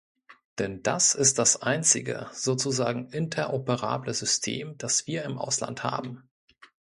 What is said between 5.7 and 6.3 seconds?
haben.